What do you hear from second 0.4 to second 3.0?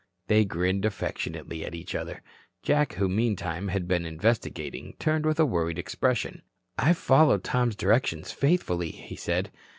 grinned affectionately at each other. Jack